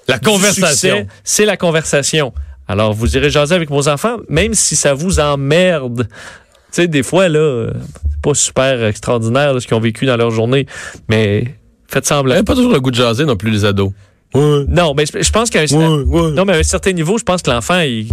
La 0.08 0.18
conversation. 0.18 1.06
c'est 1.24 1.44
la 1.44 1.56
conversation. 1.56 2.32
Alors, 2.68 2.92
vous 2.94 3.16
irez 3.16 3.30
jaser 3.30 3.54
avec 3.54 3.68
vos 3.70 3.88
enfants, 3.88 4.16
même 4.28 4.54
si 4.54 4.74
ça 4.76 4.94
vous 4.94 5.20
emmerde. 5.20 6.06
Tu 6.08 6.82
sais, 6.82 6.88
des 6.88 7.02
fois, 7.02 7.28
là, 7.28 7.68
c'est 8.10 8.20
pas 8.22 8.34
super 8.34 8.84
extraordinaire 8.86 9.52
là, 9.54 9.60
ce 9.60 9.66
qu'ils 9.66 9.76
ont 9.76 9.80
vécu 9.80 10.06
dans 10.06 10.16
leur 10.16 10.30
journée, 10.30 10.66
mais 11.08 11.54
faites 11.88 12.04
Ils 12.04 12.08
semblant. 12.08 12.32
n'avaient 12.34 12.44
pas 12.44 12.54
toujours 12.54 12.72
le 12.72 12.80
goût 12.80 12.90
de 12.90 12.96
jaser 12.96 13.24
non 13.26 13.36
plus, 13.36 13.50
les 13.50 13.64
ados. 13.64 13.92
Ouais. 14.34 14.64
Non, 14.66 14.94
mais 14.94 15.04
je, 15.06 15.30
pense 15.30 15.50
qu'à 15.50 15.60
un, 15.60 15.66
Ouais, 15.66 16.02
ouais. 16.04 16.30
non, 16.32 16.44
mais 16.44 16.54
à 16.54 16.56
un 16.56 16.62
certain 16.62 16.92
niveau, 16.92 17.18
je 17.18 17.22
pense 17.22 17.42
que 17.42 17.50
l'enfant, 17.50 17.78
il, 17.80 18.08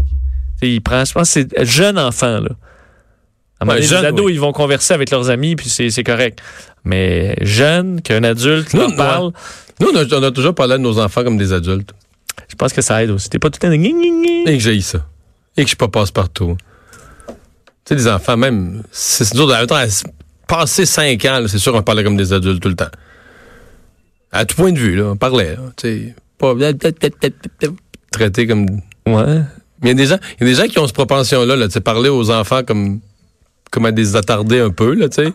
il 0.61 0.81
prend, 0.81 1.03
je 1.05 1.13
pense 1.13 1.33
que 1.33 1.41
c'est 1.49 1.65
jeune 1.65 1.97
enfant, 1.97 2.41
là. 2.41 2.49
À 3.59 3.63
un 3.63 3.65
moment 3.65 3.71
Ouais, 3.73 3.75
donné, 3.77 3.87
jeune, 3.87 4.01
les 4.01 4.07
ados, 4.07 4.25
oui. 4.25 4.33
ils 4.33 4.39
vont 4.39 4.51
converser 4.51 4.93
avec 4.93 5.09
leurs 5.11 5.29
amis, 5.29 5.55
puis 5.55 5.69
c'est 5.69 6.03
correct. 6.03 6.39
Mais 6.83 7.35
jeune, 7.41 8.01
qu'un 8.01 8.23
adulte 8.23 8.73
leur 8.73 8.89
non. 8.89 8.95
parle, 8.95 9.31
Nous, 9.79 9.87
on 9.91 9.95
a, 9.95 10.03
on 10.19 10.23
a 10.23 10.31
toujours 10.31 10.53
parlé 10.55 10.73
de 10.73 10.79
nos 10.83 10.99
enfants 10.99 11.23
comme 11.23 11.37
des 11.37 11.53
adultes. 11.53 11.91
Je 12.51 12.55
pense 12.55 12.73
que 12.73 12.81
ça 12.81 13.01
aide 13.03 13.09
aussi. 13.11 13.29
T'es 13.29 13.39
pas 13.39 13.49
tout 13.49 13.59
le 13.63 13.69
temps... 13.69 13.75
gni. 13.75 14.43
Et 14.45 14.57
que 14.57 14.59
j'ai 14.59 14.79
ça. 14.81 15.05
Et 15.57 15.61
que 15.61 15.67
je 15.67 15.69
suis 15.69 15.75
pas 15.77 15.87
passe-partout. 15.87 16.57
Tu 17.27 17.33
sais, 17.87 17.95
les 17.95 18.07
enfants, 18.07 18.37
même, 18.37 18.83
c'est 18.91 19.33
dur 19.33 19.47
de 19.47 19.53
attends, 19.53 19.75
à 19.75 19.85
s- 19.85 20.03
passer 20.47 20.85
cinq 20.85 21.23
ans, 21.25 21.43
c'est 21.47 21.57
sûr 21.59 21.71
qu'on 21.73 21.81
parlait 21.81 22.03
comme 22.03 22.17
des 22.17 22.33
adultes 22.33 22.61
tout 22.61 22.69
le 22.69 22.75
temps. 22.75 22.91
À 24.31 24.45
tout 24.45 24.55
point 24.55 24.71
de 24.71 24.77
vue, 24.79 24.95
là, 24.95 25.05
on 25.11 25.17
parlait. 25.17 25.55
là, 25.55 25.61
Tu 25.77 25.87
sais, 25.87 26.15
pas 26.37 26.53
traité 28.11 28.47
comme. 28.47 28.65
Ouais. 29.05 29.41
Mais 29.81 29.83
il 29.83 29.87
y 29.87 29.91
a 29.91 29.93
des 29.95 30.05
gens, 30.05 30.17
y 30.39 30.43
a 30.43 30.47
des 30.47 30.55
gens 30.55 30.67
qui 30.67 30.77
ont 30.79 30.85
cette 30.85 30.95
propension-là, 30.95 31.55
là, 31.55 31.67
tu 31.67 31.73
sais, 31.73 31.81
parler 31.81 32.09
aux 32.09 32.29
enfants 32.29 32.63
comme, 32.63 32.99
comme 33.71 33.85
à 33.85 33.91
des 33.91 34.15
attardés 34.15 34.59
un 34.59 34.69
peu, 34.69 34.93
là, 34.93 35.09
tu 35.09 35.23
sais. 35.23 35.33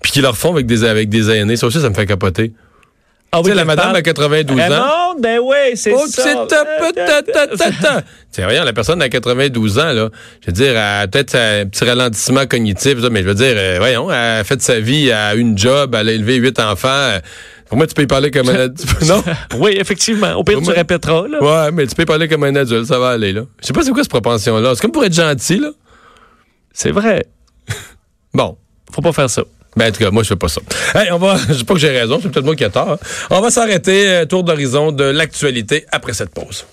Puis 0.00 0.12
qui 0.12 0.20
leur 0.22 0.36
font 0.36 0.52
avec 0.52 0.66
des, 0.66 0.84
avec 0.84 1.08
des 1.08 1.28
aînés. 1.30 1.56
Ça 1.56 1.66
aussi, 1.66 1.80
ça 1.80 1.88
me 1.90 1.94
fait 1.94 2.06
capoter. 2.06 2.52
Ah 3.32 3.40
tu 3.44 3.50
sais, 3.50 3.54
la 3.54 3.64
madame 3.64 3.94
à 3.94 4.02
92 4.02 4.58
ans. 4.58 4.62
Raymond, 4.64 5.20
ben 5.20 5.38
oui, 5.40 5.56
c'est 5.76 5.92
Oh, 5.94 6.04
ça. 6.08 6.22
c'est 6.24 6.34
ta, 6.48 6.64
ta, 6.64 7.22
ta, 7.22 7.46
ta, 7.46 7.70
ta. 7.70 8.02
Tiens, 8.32 8.44
voyons, 8.46 8.64
la 8.64 8.72
personne 8.72 9.00
à 9.02 9.08
92 9.08 9.78
ans, 9.78 9.92
là, 9.92 10.08
je 10.40 10.46
veux 10.48 10.52
dire, 10.52 10.70
elle 10.70 10.76
a 10.76 11.06
peut-être 11.06 11.36
un 11.36 11.66
petit 11.66 11.84
ralentissement 11.84 12.44
cognitif, 12.46 12.96
mais 13.10 13.22
je 13.22 13.28
veux 13.28 13.34
dire, 13.34 13.54
euh, 13.56 13.76
voyons, 13.78 14.10
elle 14.10 14.40
a 14.40 14.44
fait 14.44 14.60
sa 14.60 14.80
vie, 14.80 15.06
elle 15.08 15.12
a 15.14 15.34
eu 15.36 15.38
une 15.40 15.56
job, 15.56 15.94
elle 15.94 16.08
a 16.08 16.12
élevé 16.12 16.36
huit 16.36 16.58
enfants. 16.58 17.18
Pour 17.68 17.76
moi, 17.76 17.86
tu 17.86 17.94
peux 17.94 18.02
y 18.02 18.06
parler 18.08 18.32
comme 18.32 18.48
un 18.48 18.54
adulte. 18.64 19.02
Non? 19.06 19.22
Oui, 19.58 19.76
effectivement. 19.78 20.32
Au 20.32 20.42
pire, 20.42 20.58
tu 20.58 20.64
Moi- 20.64 20.74
répéteras. 20.74 21.28
Là. 21.28 21.40
Ouais, 21.66 21.70
mais 21.72 21.86
tu 21.86 21.94
peux 21.94 22.02
y 22.02 22.06
parler 22.06 22.26
comme 22.26 22.42
un 22.42 22.56
adulte, 22.56 22.86
ça 22.86 22.98
va 22.98 23.10
aller, 23.10 23.32
là. 23.32 23.42
Je 23.60 23.66
sais 23.68 23.72
pas 23.72 23.82
c'est 23.84 23.92
quoi 23.92 24.02
cette 24.02 24.10
propension-là. 24.10 24.72
C'est 24.74 24.80
comme 24.82 24.90
pour 24.92 25.04
être 25.04 25.14
gentil, 25.14 25.58
là. 25.60 25.70
C'est 26.72 26.90
vrai. 26.90 27.24
Bon. 28.34 28.56
Faut 28.92 29.02
pas 29.02 29.12
faire 29.12 29.30
ça. 29.30 29.42
Ben, 29.76 29.88
en 29.88 29.92
tout 29.92 30.00
cas, 30.02 30.10
moi, 30.10 30.22
je 30.22 30.28
fais 30.28 30.36
pas 30.36 30.48
ça. 30.48 30.60
Hey, 30.94 31.10
on 31.12 31.18
va, 31.18 31.36
je 31.48 31.54
sais 31.54 31.64
pas 31.64 31.74
que 31.74 31.80
j'ai 31.80 31.90
raison, 31.96 32.18
c'est 32.22 32.28
peut-être 32.30 32.44
moi 32.44 32.56
qui 32.56 32.64
ai 32.64 32.70
tort. 32.70 32.90
hein. 32.90 32.98
On 33.30 33.40
va 33.40 33.50
s'arrêter, 33.50 34.08
euh, 34.08 34.24
tour 34.26 34.42
d'horizon 34.44 34.90
de 34.92 35.04
l'actualité 35.04 35.86
après 35.92 36.12
cette 36.12 36.30
pause. 36.30 36.64